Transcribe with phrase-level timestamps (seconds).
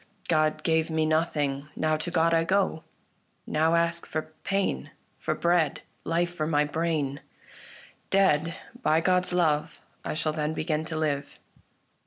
[0.27, 2.83] God gave me nothing; now to God I go,
[3.45, 4.89] Now ask for pain,
[5.19, 7.21] for bread, Life for my brain:
[8.09, 8.55] dead.
[8.81, 11.37] By God's love I shall then begin to live."